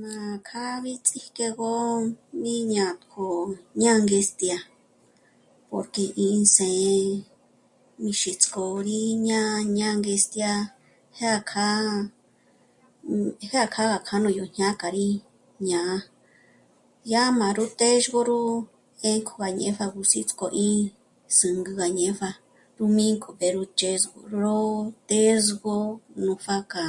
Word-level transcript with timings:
Májk'á 0.00 0.64
mí 0.84 0.92
ts'íjke 1.06 1.46
gó 1.58 1.74
mí 2.42 2.54
jñá'a 2.70 2.92
ñângestjya 3.82 4.56
porque 5.70 6.04
ín 6.26 6.40
së̌'ë 6.54 6.94
mí 8.02 8.10
xíts'k'ôri 8.20 8.96
í 9.08 9.10
jñá'a 9.22 9.58
ñângestjya 9.78 10.50
jâkja... 11.18 11.66
jâkja 13.52 13.68
k'a 13.74 13.84
jú 13.90 13.94
dyànga 14.08 14.16
nú 14.22 14.30
jñákjari 14.38 15.08
ñá'a. 15.68 15.94
Dyá 17.06 17.22
má 17.38 17.46
rú 17.56 17.64
téxgö 17.80 18.20
ró 18.28 18.38
'énkuájñéja 19.06 19.84
rú 19.92 20.00
ndíts'k'o 20.08 20.46
rí 20.54 20.66
zǚngü 21.38 21.70
gá 21.78 21.86
ñépja 21.98 22.30
rú 22.78 22.84
mînk'o 22.96 23.28
pjéro 23.38 23.60
ndzhësgö 23.66 24.18
ró 24.40 24.58
të̌zgö 25.08 25.76
nú 26.24 26.32
pjá 26.42 26.56
k'a 26.74 26.86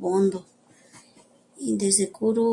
Bṓndo, 0.00 0.40
índés'e 1.66 2.06
k'o 2.16 2.26
ró 2.38 2.50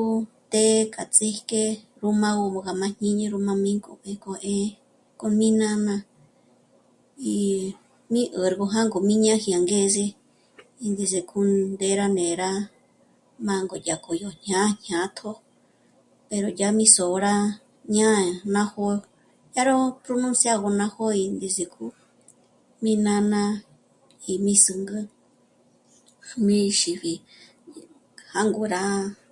të́'ë 0.51 0.89
k'a 0.93 1.03
ts'íjke 1.15 1.63
ró 2.01 2.07
mâgö 2.21 2.59
gá 2.65 2.71
máj 2.81 2.93
jñíni 2.97 3.25
rú 3.33 3.37
má 3.47 3.53
'ínk'o 3.57 3.91
'ë̀kjo 3.97 4.31
'ë̀'ë 4.37 4.75
k'o 5.19 5.27
mí 5.39 5.47
nána 5.61 5.95
y 7.33 7.35
mí 8.11 8.21
'érgö 8.35 8.65
jângo 8.73 8.97
mí 9.07 9.13
ñáji 9.25 9.49
angeze 9.57 10.05
ìndes'e 10.85 11.19
k'u 11.29 11.39
ndé 11.73 11.89
rá 11.99 12.05
mé'e 12.15 12.33
rá 12.41 12.51
mângö 13.45 13.75
dyájkjo 13.83 14.01
k'o 14.03 14.11
yó 14.21 14.29
jñá'a 14.39 14.69
jñátjo 14.83 15.29
pero 16.29 16.47
yá 16.59 16.67
mi 16.77 16.85
sö̌ra 16.95 17.31
ñá'a 17.95 18.23
ná 18.53 18.61
jó'o 18.73 18.93
k'a 19.53 19.63
gó 19.65 19.77
'ó 19.77 19.95
pronunciago 20.03 20.67
ná 20.79 20.85
jó'o 20.95 21.13
índes'e 21.25 21.63
k'o 21.73 21.85
mí 22.83 22.93
nána 23.05 23.41
y 24.31 24.33
mí 24.45 24.53
zǚngü 24.65 24.99
jmí 26.29 26.57
xípji 26.79 27.13
jângo 28.33 28.63
rá 28.73 28.83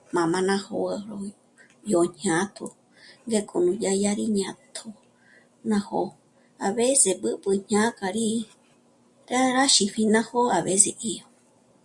jmā́jma 0.09 0.39
ná 0.49 0.55
jó'o 0.65 1.21
yó 1.91 1.99
jñátjo 2.15 2.67
dyáko 3.29 3.55
yó 3.65 3.73
yá 3.83 3.91
gí 3.93 3.99
ñá'a 4.01 4.15
jñátjo 4.31 4.87
ná 5.71 5.77
jó'o, 5.87 6.11
a 6.65 6.67
veces 6.77 7.19
b'ǚb'ü 7.21 7.51
jñá 7.65 7.81
k'a 7.97 8.07
rí 8.15 8.27
târá 9.27 9.63
xípji 9.75 10.03
ná 10.13 10.19
jó'o 10.27 10.49
a 10.57 10.59
veci 10.67 10.91
y 11.11 11.13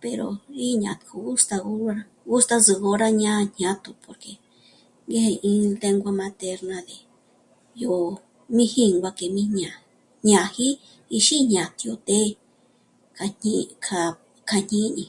pero 0.01 0.25
jñá 0.55 0.91
gusta 1.25 1.55
gustazago 2.29 2.89
jñô 2.91 2.99
rá 3.01 3.07
jñá'a 3.17 3.41
jñátjo 3.55 3.91
porque 4.03 4.31
ngéji 5.07 5.33
índéngua 5.51 6.11
materna 6.21 6.77
ki 6.89 6.97
yó 7.81 7.93
mí 8.55 8.63
jíngua 8.73 9.09
kje 9.17 9.27
mí 9.35 9.43
jñáji 9.51 10.67
íxíjñátjyo 11.15 11.91
të́'ë 12.07 12.31
kja... 13.83 14.01
kja 14.47 14.57
jñíni 14.69 15.05